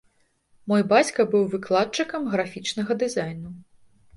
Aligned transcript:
Мой 0.71 0.81
бацька 0.93 1.25
быў 1.35 1.45
выкладчыкам 1.53 2.27
графічнага 2.33 2.91
дызайну. 3.05 3.49